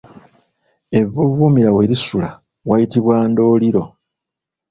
Evvuuvuumira 0.99 1.69
we 1.77 1.83
lisula 1.89 2.29
wayitibwa 2.67 3.15
Ndoliiro. 3.31 3.83